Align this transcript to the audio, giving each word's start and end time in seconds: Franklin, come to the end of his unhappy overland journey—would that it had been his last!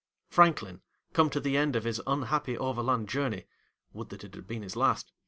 Franklin, 0.29 0.81
come 1.13 1.29
to 1.29 1.39
the 1.39 1.55
end 1.55 1.75
of 1.75 1.83
his 1.83 2.01
unhappy 2.07 2.57
overland 2.57 3.07
journey—would 3.07 4.09
that 4.09 4.23
it 4.23 4.33
had 4.33 4.47
been 4.47 4.63
his 4.63 4.75
last! 4.75 5.11